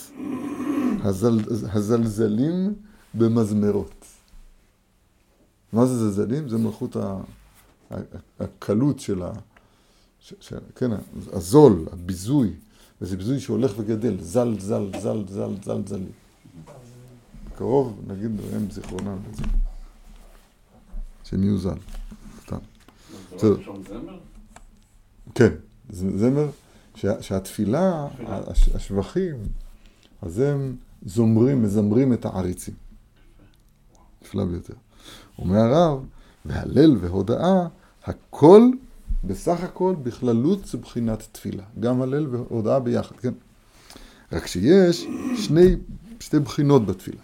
הזל, 1.05 1.39
הזלזלים 1.73 2.75
במזמרות. 3.15 4.05
מה 5.73 5.87
זה 5.87 5.95
זלזלים? 5.95 6.49
זה 6.49 6.59
מלכות 6.59 6.97
הקלות 8.41 9.01
של 9.01 9.23
ה... 9.23 9.33
ש, 10.21 10.35
ש, 10.41 10.53
כן, 10.77 10.91
הזול, 11.33 11.87
הביזוי, 11.93 12.55
וזה 13.01 13.17
ביזוי 13.17 13.41
שהולך 13.41 13.73
וגדל, 13.77 14.21
זל, 14.21 14.61
זל, 14.61 14.91
זל, 15.01 15.25
זל, 15.29 15.55
זל, 15.63 15.83
זלי. 15.87 16.11
קרוב, 17.57 18.01
נגיד 18.07 18.31
להם 18.53 18.71
זיכרונם 18.71 19.19
לזה. 19.31 19.43
שהם 21.25 21.43
יהיו 21.43 21.59
זל. 21.59 21.79
סתם. 22.43 22.59
זה 23.39 23.49
זמר? 23.89 24.19
כן, 25.35 25.55
זמר, 25.91 26.51
שהתפילה, 27.21 28.09
השבחים, 28.75 29.37
אז 30.23 30.39
הם 30.39 30.77
זומרים, 31.07 31.63
מזמרים 31.63 32.13
את 32.13 32.25
העריצים. 32.25 32.75
נפלא 34.23 34.45
ביותר. 34.45 34.75
אומר 35.39 35.57
הרב, 35.59 36.07
והלל 36.49 36.97
והודאה, 37.01 37.67
הכל, 38.05 38.71
בסך 39.25 39.63
הכל, 39.63 39.95
בכללות 40.03 40.67
זה 40.67 40.79
בחינת 40.79 41.29
תפילה. 41.33 41.65
גם 41.81 42.03
הלל 42.03 42.27
והודאה 42.27 42.81
ביחד, 42.81 43.17
כן? 43.17 43.33
רק 44.33 44.47
שיש 44.47 45.07
שני, 45.37 45.77
שתי 46.21 46.39
בחינות 46.39 46.87
בתפילה. 46.87 47.21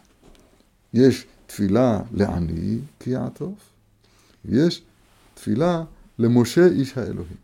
יש 0.94 1.26
תפילה 1.46 2.00
לעני 2.12 2.78
כי 3.00 3.10
יעטוף, 3.10 3.58
ויש 4.44 4.82
תפילה 5.34 5.84
למשה 6.18 6.66
איש 6.66 6.98
האלוהים. 6.98 7.36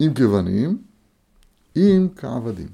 אם 0.00 0.12
כבנים, 0.14 0.82
אם 1.76 2.08
כעבדים. 2.16 2.68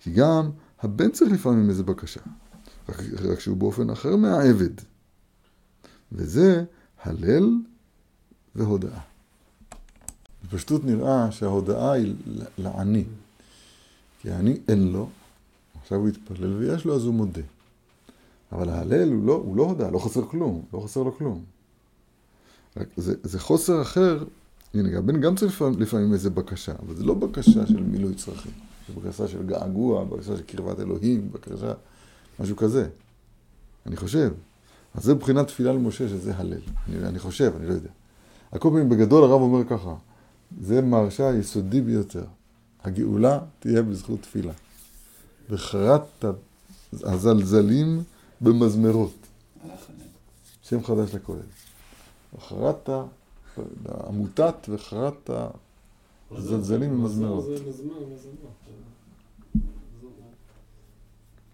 כי 0.00 0.10
גם 0.10 0.50
הבן 0.80 1.10
צריך 1.10 1.32
לפעמים 1.32 1.70
איזה 1.70 1.82
בקשה, 1.82 2.20
רק, 2.88 2.96
רק 3.30 3.40
שהוא 3.40 3.56
באופן 3.56 3.90
אחר 3.90 4.16
מהעבד. 4.16 4.80
וזה 6.12 6.64
הלל 7.06 7.50
והודאה. 8.54 9.00
בפשטות 10.44 10.84
נראה 10.84 11.32
שההודאה 11.32 11.92
היא 11.92 12.14
לעני. 12.58 13.04
כי 14.20 14.30
העני 14.30 14.58
אין 14.68 14.92
לו, 14.92 15.08
עכשיו 15.82 15.98
הוא 15.98 16.08
יתפלל 16.08 16.52
ויש 16.52 16.84
לו 16.84 16.96
אז 16.96 17.04
הוא 17.04 17.14
מודה. 17.14 17.42
אבל 18.52 18.68
ההלל 18.68 19.12
הוא 19.12 19.26
לא, 19.26 19.32
הוא 19.32 19.56
לא 19.56 19.62
הודאה, 19.62 19.90
לא 19.90 19.98
חסר 19.98 20.26
כלום, 20.28 20.62
לא 20.72 20.80
חסר 20.80 21.02
לו 21.02 21.16
כלום. 21.16 21.44
רק 22.76 22.88
זה, 22.96 23.14
זה 23.22 23.40
חוסר 23.40 23.82
אחר, 23.82 24.24
הנה, 24.74 24.98
הבן 24.98 25.20
גם 25.20 25.36
צריך 25.36 25.62
לפעמים, 25.78 26.12
איזה 26.12 26.30
בקשה, 26.30 26.72
אבל 26.86 26.94
זה 26.94 27.04
לא 27.04 27.14
בקשה 27.14 27.66
של 27.66 27.82
מילוי 27.82 28.14
צרכים. 28.14 28.52
בקשה 28.94 29.28
של 29.28 29.46
געגוע, 29.46 30.04
בקשה 30.04 30.36
של 30.36 30.42
קרבת 30.42 30.80
אלוהים, 30.80 31.32
בקשה, 31.32 31.72
משהו 32.40 32.56
כזה. 32.56 32.88
אני 33.86 33.96
חושב. 33.96 34.32
אז 34.96 35.04
זה 35.04 35.14
מבחינת 35.14 35.46
תפילה 35.46 35.72
למשה, 35.72 36.08
שזה 36.08 36.36
הלל. 36.36 36.60
אני, 36.88 37.08
אני 37.08 37.18
חושב, 37.18 37.52
אני 37.56 37.66
לא 37.68 37.72
יודע. 37.72 37.90
על 38.52 38.58
כל 38.58 38.70
פנים, 38.70 38.88
בגדול 38.88 39.24
הרב 39.24 39.40
אומר 39.40 39.64
ככה, 39.68 39.94
זה 40.60 40.82
מרשה 40.82 41.34
יסודי 41.34 41.80
ביותר. 41.80 42.24
הגאולה 42.84 43.38
תהיה 43.58 43.82
בזכות 43.82 44.22
תפילה. 44.22 44.52
וחרת 45.50 46.24
הזלזלים 46.92 48.02
במזמרות. 48.40 49.14
שם 50.62 50.84
חדש 50.84 51.14
לכולל. 51.14 51.40
וחרת 52.36 52.88
עמותת 54.08 54.54
וחרת 54.68 55.30
הזלזלים 56.30 56.90
במזמרות. 56.90 57.44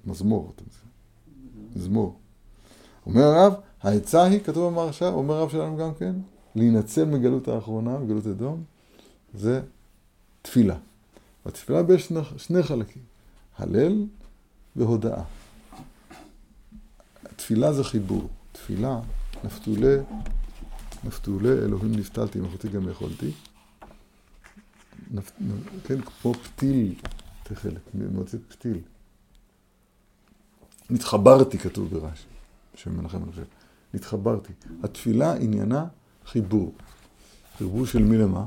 מזמור, 0.04 0.52
אתה? 0.56 0.64
מזמור. 1.76 2.21
אומר 3.06 3.22
הרב, 3.22 3.54
העצה 3.82 4.22
היא, 4.22 4.40
כתוב 4.40 4.72
במרשה, 4.72 5.08
אומר 5.08 5.34
הרב 5.34 5.50
שלנו 5.50 5.76
גם 5.76 5.94
כן, 5.94 6.14
להינצל 6.54 7.04
מגלות 7.04 7.48
האחרונה, 7.48 7.98
מגלות 7.98 8.26
אדום, 8.26 8.64
זה 9.34 9.62
תפילה. 10.42 10.76
בתפילה 11.46 11.80
יש 11.94 12.12
שני, 12.36 12.62
חלקים, 12.62 13.02
הלל 13.58 14.06
והודאה. 14.76 15.22
תפילה 17.36 17.72
זה 17.72 17.84
חיבור. 17.84 18.28
תפילה, 18.52 19.00
נפתולי, 19.44 19.96
נפתולי, 21.04 21.52
אלוהים 21.52 21.92
נפתלתי, 21.92 22.40
מחותי 22.40 22.68
גם 22.68 22.88
יכולתי. 22.88 23.30
כן, 25.84 26.00
כמו 26.00 26.34
פתיל, 26.34 26.94
תכלת, 27.42 27.94
מוצאת 27.94 28.40
פתיל. 28.48 28.78
נתחברתי, 30.90 31.58
כתוב 31.58 31.88
ברש"י, 31.88 32.26
בשם 32.74 32.96
מנחם 32.96 33.22
אני 33.22 33.30
חושב. 33.30 33.44
נתחברתי. 33.94 34.52
התפילה 34.82 35.34
עניינה 35.34 35.86
חיבור. 36.26 36.74
חיבור 37.58 37.86
של 37.86 38.02
מי 38.02 38.18
למה? 38.18 38.46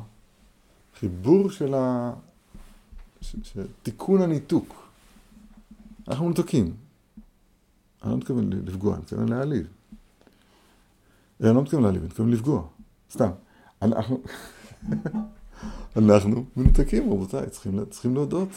חיבור 0.99 1.49
של 1.49 1.73
ה... 1.73 2.13
ש... 3.21 3.35
ש... 3.43 3.57
תיקון 3.83 4.21
הניתוק. 4.21 4.89
אנחנו 6.07 6.25
מנותקים. 6.25 6.75
אני 8.03 8.11
לא 8.11 8.17
מתכוון 8.17 8.49
לפגוע, 8.53 8.93
אני 8.93 9.01
מתכוון 9.01 9.29
להעליב. 9.29 9.67
אני 11.41 11.55
לא 11.55 11.61
מתכוון 11.61 11.83
להעליב, 11.83 12.01
אני 12.01 12.09
מתכוון 12.09 12.31
לפגוע. 12.31 12.67
סתם. 13.11 13.29
אנחנו, 13.81 14.21
אנחנו 15.97 16.45
מנותקים, 16.55 17.11
רבותיי, 17.13 17.49
צריכים, 17.49 17.85
צריכים 17.85 18.13
להודות. 18.13 18.49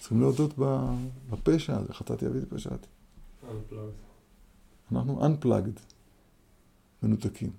צריכים 0.00 0.20
להודות 0.20 0.54
בפשע 1.30 1.76
הזה, 1.76 1.94
חטאתי 1.94 2.26
אבי 2.26 2.38
פשעתי. 2.48 2.86
אנחנו 4.92 5.26
unplugged, 5.26 5.80
מנותקים. 7.02 7.50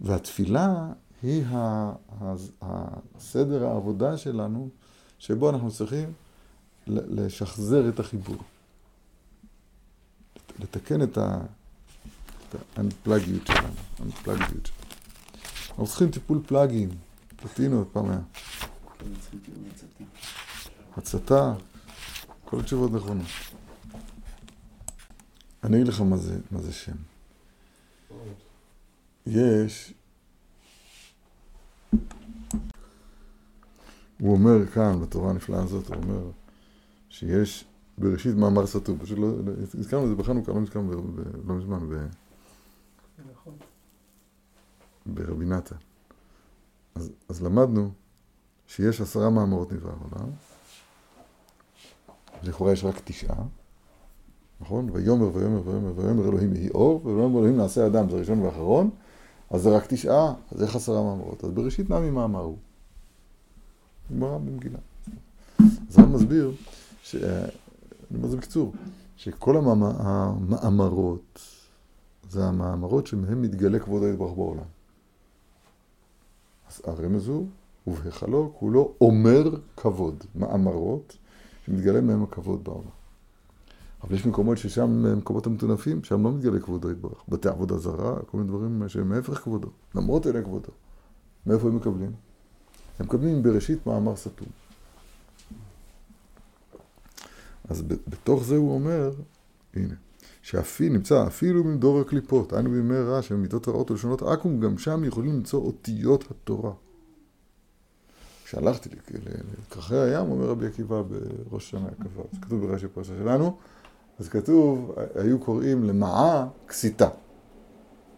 והתפילה 0.00 0.92
היא 1.22 1.44
הסדר 2.62 3.66
העבודה 3.66 4.18
שלנו, 4.18 4.68
שבו 5.18 5.50
אנחנו 5.50 5.70
צריכים 5.70 6.12
לשחזר 6.86 7.88
את 7.88 8.00
החיבור. 8.00 8.36
לתקן 10.58 11.02
את 11.02 11.18
ה-unplugיות 11.18 13.46
שלנו, 13.46 13.74
unplugיות 13.98 14.66
שלנו. 14.66 14.88
אנחנו 15.68 15.86
צריכים 15.86 16.10
טיפול 16.10 16.42
פלאגים, 16.46 16.88
פלטינות, 17.36 17.88
פעם 17.92 18.10
היה. 18.10 18.20
הצתה, 20.96 21.54
כל 22.44 22.60
התשובות 22.60 22.92
נכונות. 22.92 23.26
אני 25.64 25.76
אגיד 25.76 25.88
לך 25.88 26.00
מה 26.00 26.16
זה, 26.16 26.38
מה 26.50 26.60
זה 26.60 26.72
שם. 26.72 26.96
יש, 29.26 29.94
הוא 34.20 34.32
אומר 34.32 34.66
כאן, 34.66 35.00
בתורה 35.00 35.30
הנפלאה 35.30 35.62
הזאת, 35.62 35.88
הוא 35.88 35.96
אומר 35.96 36.30
שיש 37.08 37.64
בראשית 37.98 38.34
מאמר 38.36 38.66
סתום, 38.66 38.98
פשוט 38.98 39.18
לא, 39.18 39.44
לא 39.44 39.52
הזכרנו 39.78 40.04
את 40.04 40.08
זה 40.08 40.14
בחנוכה, 40.14 40.52
לא 40.52 40.58
הזכרנו 40.58 40.92
לא 41.46 41.54
מזמן, 41.54 41.78
ב... 41.90 42.06
נכון. 43.32 43.56
ברבי 45.06 45.44
נתן. 45.44 45.76
אז, 46.94 47.10
אז 47.28 47.42
למדנו 47.42 47.90
שיש 48.66 49.00
עשרה 49.00 49.30
מאמרות 49.30 49.72
נברא 49.72 49.92
העולם, 49.92 50.30
לכאורה 52.42 52.72
יש 52.72 52.84
רק 52.84 53.00
תשעה, 53.04 53.44
נכון? 54.60 54.90
ויאמר 54.92 55.36
ויאמר 55.36 55.68
ויאמר 55.68 55.92
ויאמר 55.96 56.28
אלוהים 56.28 56.56
יהי 56.56 56.70
אור, 56.70 57.06
ויאמר 57.06 57.38
אלוהים 57.38 57.56
נעשה 57.56 57.86
אדם, 57.86 58.10
זה 58.10 58.16
ראשון 58.16 58.42
ואחרון, 58.42 58.90
אז 59.50 59.62
זה 59.62 59.76
רק 59.76 59.86
תשעה, 59.88 60.34
אז 60.52 60.62
איך 60.62 60.76
עשרה 60.76 61.02
מאמרות? 61.02 61.44
אז 61.44 61.50
בראשית 61.50 61.90
נמי 61.90 62.10
מאמר 62.10 62.40
הוא. 62.40 62.56
גמרא 64.12 64.38
במגילה. 64.38 64.78
אז 65.58 65.98
הרב 65.98 66.08
מסביר, 66.08 66.52
ש... 67.02 67.16
אני 67.16 68.18
אומר 68.18 68.28
זה 68.28 68.36
בקיצור, 68.36 68.72
שכל 69.16 69.56
המאמרות 69.56 71.40
זה 72.30 72.44
המאמרות 72.44 73.06
שמהם 73.06 73.42
מתגלה 73.42 73.78
כבוד 73.78 74.02
היתברך 74.02 74.32
בעולם. 74.32 74.64
אז 76.68 76.82
הרמז 76.84 77.28
הוא, 77.28 77.46
ובהיכלו 77.86 78.52
כולו 78.58 78.92
אומר 79.00 79.50
כבוד, 79.76 80.24
מאמרות 80.34 81.16
שמתגלה 81.66 82.00
מהם 82.00 82.22
הכבוד 82.22 82.64
בעולם. 82.64 82.97
אבל 84.02 84.14
יש 84.14 84.26
מקומות 84.26 84.58
ששם, 84.58 85.18
מקומות 85.18 85.46
המטונפים, 85.46 86.04
שם 86.04 86.24
לא 86.24 86.32
מתגלה 86.32 86.60
כבודו 86.60 86.90
יתברך. 86.90 87.24
בתי 87.28 87.48
עבודה 87.48 87.78
זרה, 87.78 88.16
כל 88.26 88.36
מיני 88.36 88.48
דברים 88.48 88.88
שהם 88.88 89.08
מהפך 89.08 89.34
כבודו, 89.34 89.68
למרות 89.94 90.26
אלה 90.26 90.42
כבודו. 90.42 90.72
מאיפה 91.46 91.68
הם 91.68 91.76
מקבלים? 91.76 92.12
הם 92.98 93.06
מקבלים 93.06 93.42
בראשית 93.42 93.86
מאמר 93.86 94.16
סתום. 94.16 94.48
אז 97.68 97.82
בתוך 97.82 98.44
זה 98.44 98.56
הוא 98.56 98.74
אומר, 98.74 99.10
הנה, 99.74 99.94
שאפי 100.42 100.88
נמצא 100.88 101.26
אפילו 101.26 101.64
מדור 101.64 102.00
הקליפות, 102.00 102.52
היינו 102.52 102.70
בימי 102.70 102.98
רע, 102.98 103.20
מידות 103.36 103.68
רעות 103.68 103.90
ולשונות 103.90 104.22
עכו"ם, 104.22 104.60
גם 104.60 104.78
שם 104.78 105.04
יכולים 105.04 105.32
למצוא 105.34 105.60
אותיות 105.60 106.24
התורה. 106.30 106.72
כשהלכתי 108.44 108.88
לכרכי 109.70 109.96
הים, 109.96 110.30
אומר 110.30 110.46
רבי 110.46 110.66
עקיבא 110.66 111.02
בראש 111.02 111.70
שנה 111.70 111.88
כ"ו, 111.88 112.22
זה 112.32 112.38
כתוב 112.42 112.66
ברש"י 112.66 112.88
פרשה 112.88 113.12
שלנו, 113.18 113.58
אז 114.18 114.28
כתוב, 114.28 114.94
היו 115.14 115.38
קוראים 115.38 115.84
למעה 115.84 116.48
כסיתה. 116.68 117.08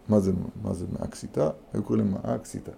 מה 0.09 0.19
זה, 0.19 0.31
מה 0.63 0.73
זה 0.73 0.85
מעה 0.91 1.07
כסיתה? 1.07 1.49
היו 1.73 1.83
קוראים 1.83 2.05
למעה 2.05 2.37
כסיתה. 2.39 2.71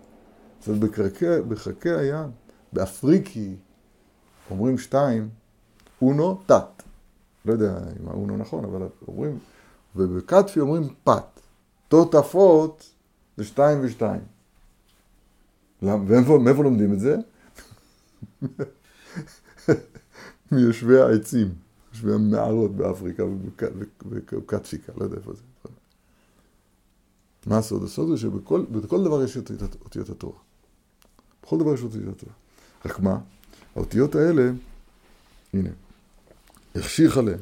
זאת 0.60 0.68
אומרת, 0.68 1.48
בחרכי 1.48 1.90
הים, 1.90 2.30
באפריקי, 2.74 3.56
אומרים 4.52 4.78
שתיים, 4.78 5.30
אונו 6.02 6.42
תת. 6.46 6.84
לא 7.46 7.54
יודע 7.54 7.78
אם 8.02 8.08
האונו 8.08 8.38
נכון, 8.38 8.66
אבל 8.66 8.88
אומרים, 9.08 9.40
ובקטפי 9.96 10.60
אומרים 10.60 10.84
פת. 11.04 11.40
תותפות 11.88 12.90
זה 13.38 13.44
שתיים 13.44 13.80
ושתיים. 13.82 14.22
ומאיפה 15.82 16.64
לומדים 16.64 16.94
את 16.94 17.00
זה? 17.00 17.18
מיושבי 20.52 21.00
העצים, 21.02 21.54
יושבי 21.94 22.14
המערות 22.14 22.76
באפריקה 22.76 23.24
ובקטפיקה, 24.06 24.94
לא 24.98 25.04
יודע 25.04 25.18
איפה 25.18 25.34
זה. 25.34 25.42
מה 27.46 27.58
הסוד? 27.58 27.84
הסוד 27.84 28.10
הוא 28.10 28.18
שבכל 28.18 29.04
דבר 29.04 29.24
יש 29.24 29.38
אותיות 29.84 30.10
התורה. 30.10 30.38
בכל 31.44 31.58
דבר 31.58 31.74
יש 31.74 31.84
אותיות 31.84 32.16
התורה. 32.16 32.34
רק 32.86 33.00
מה? 33.00 33.18
האותיות 33.76 34.16
האלה, 34.16 34.52
הנה, 35.54 35.70
החשיך 36.76 37.18
עליהם. 37.18 37.40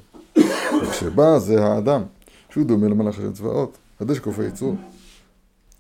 וכשבא 0.84 1.40
זה 1.40 1.66
האדם, 1.66 2.02
שהוא 2.50 2.66
דומה 2.66 2.88
למלאך 2.88 3.20
השם 3.20 3.34
צבאות, 3.34 3.78
הדש 4.00 4.20
כופי 4.20 4.44
יצרו. 4.44 4.76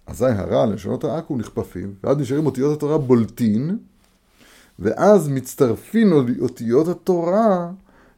אזי 0.07 0.25
הרע, 0.25 0.65
לשונות 0.65 1.03
העכו 1.03 1.37
נכפפים, 1.37 1.93
ואז 2.03 2.17
נשארים 2.17 2.45
אותיות 2.45 2.77
התורה 2.77 2.97
בולטין, 2.97 3.77
ואז 4.79 5.29
מצטרפים 5.29 6.11
אותיות 6.39 6.87
התורה 6.87 7.71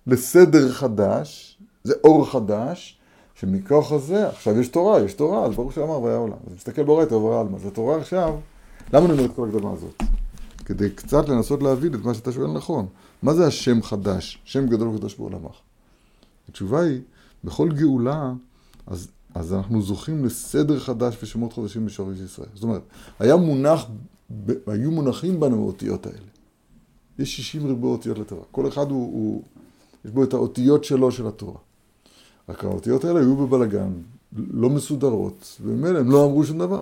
לסדר 0.08 0.72
חדש, 0.72 1.58
זה 1.84 1.94
אור 2.04 2.26
חדש, 2.32 3.00
שמכוח 3.36 3.92
הזה, 3.92 4.30
עכשיו 4.30 4.60
יש 4.60 4.68
תורה, 4.68 5.02
יש 5.02 5.14
תורה, 5.14 5.46
אז 5.46 5.56
ברוך 5.56 5.74
שאמר 5.74 6.02
והיה 6.02 6.18
עולם. 6.18 6.38
אז 6.48 6.54
מסתכל 6.56 6.84
בורא, 6.84 7.04
עברה 7.04 7.42
עלמא. 7.42 7.56
אז 7.56 7.66
התורה 7.66 7.98
עכשיו, 7.98 8.36
למה 8.94 9.06
אני 9.06 9.14
אומר 9.14 9.26
את 9.26 9.32
כל 9.36 9.50
הקדמה 9.50 9.72
הזאת? 9.72 10.04
כדי 10.66 10.90
קצת 10.90 11.30
לנסות 11.30 11.64
להבין 11.64 11.94
את 11.94 12.00
מה 12.06 12.14
שאתה 12.14 12.32
שואל 12.32 12.52
נכון. 12.52 12.88
מה 13.24 13.34
זה 13.34 13.48
השם 13.48 13.82
חדש? 13.82 14.42
שם 14.46 14.68
גדול 14.68 14.88
וקדוש 14.88 15.16
בעולמך. 15.16 15.56
התשובה 16.50 16.82
היא, 16.82 17.02
בכל 17.44 17.70
גאולה, 17.70 18.34
אז, 18.88 19.08
אז 19.36 19.54
אנחנו 19.54 19.82
זוכים 19.82 20.26
לסדר 20.26 20.80
חדש 20.80 21.18
ושמות 21.24 21.54
חדשים 21.54 21.86
בשורש 21.86 22.18
ישראל. 22.20 22.50
זאת 22.54 22.64
אומרת, 22.64 22.82
היה 23.20 23.36
מונח, 23.36 23.86
היו 24.68 24.92
מונחים 24.92 25.40
בנו 25.40 25.56
האותיות 25.56 26.06
האלה. 26.06 26.28
יש 27.20 27.38
60 27.38 27.66
ריבוע 27.66 27.92
אותיות 27.92 28.18
לתורה. 28.18 28.44
כל 28.52 28.68
אחד 28.68 28.92
הוא, 28.92 29.14
הוא, 29.14 29.44
יש 30.06 30.12
בו 30.12 30.24
את 30.24 30.34
האותיות 30.34 30.84
שלו 30.84 31.12
של 31.12 31.28
התורה. 31.28 31.60
רק 32.50 32.64
האותיות 32.64 33.04
האלה 33.04 33.20
היו 33.20 33.36
בבלגן, 33.36 33.92
לא 34.36 34.70
מסודרות, 34.70 35.58
וממילא 35.62 36.00
הם 36.00 36.12
לא 36.12 36.26
אמרו 36.26 36.44
שום 36.44 36.60
דבר. 36.60 36.82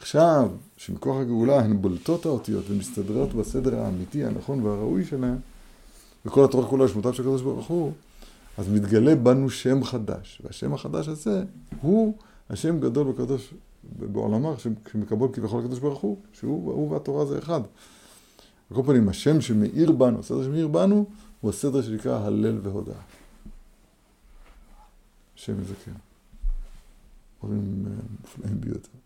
עכשיו, 0.00 0.50
שמכוח 0.76 1.16
הגאולה 1.16 1.60
הן 1.60 1.82
בולטות 1.82 2.26
האותיות 2.26 2.64
ומסתדרות 2.68 3.34
בסדר 3.34 3.80
האמיתי, 3.80 4.24
הנכון 4.24 4.62
והראוי 4.62 5.04
שלהן, 5.04 5.36
וכל 6.26 6.44
התורה 6.44 6.68
כולה 6.68 6.88
שמותיו 6.88 7.14
של 7.14 7.22
הקדוש 7.22 7.42
ברוך 7.42 7.66
הוא, 7.66 7.92
אז 8.58 8.68
מתגלה 8.68 9.16
בנו 9.16 9.50
שם 9.50 9.84
חדש. 9.84 10.42
והשם 10.44 10.74
החדש 10.74 11.08
הזה 11.08 11.44
הוא 11.80 12.14
השם 12.50 12.80
גדול 12.80 13.08
וקדוש 13.08 13.54
בעולמה, 13.98 14.54
שמקבל 14.92 15.26
כביכול 15.32 15.60
הקדוש 15.60 15.78
ברוך 15.78 16.00
הוא, 16.00 16.16
שהוא 16.32 16.72
הוא 16.72 16.90
והתורה 16.92 17.26
זה 17.26 17.38
אחד. 17.38 17.60
על 18.70 18.76
כל 18.76 18.82
פנים, 18.86 19.08
השם 19.08 19.40
שמאיר 19.40 19.92
בנו, 19.92 20.18
הסדר 20.18 20.44
שמאיר 20.44 20.68
בנו, 20.68 21.06
הוא 21.40 21.50
הסדר 21.50 21.82
שנקרא 21.82 22.26
הלל 22.26 22.58
והודאה. 22.62 23.00
השם 25.36 25.62
יזכר. 25.62 25.92
דברים 27.38 27.86
נפלאים 28.24 28.60
ביותר. 28.60 28.98